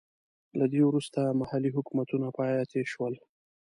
له 0.59 0.65
دې 0.73 0.81
وروسته 0.89 1.37
محلي 1.39 1.69
حکومتونه 1.75 2.27
پاتې 2.37 2.79
شول. 2.91 3.13